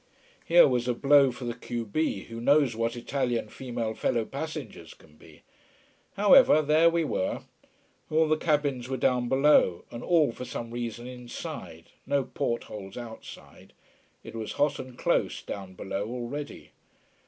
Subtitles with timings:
[0.43, 4.95] Here was a blow for the q b, who knows what Italian female fellow passengers
[4.95, 5.43] can be.
[6.15, 7.41] However, there we were.
[8.09, 12.97] All the cabins were down below, and all, for some mysterious reason, inside no portholes
[12.97, 13.73] outside.
[14.23, 16.71] It was hot and close down below already.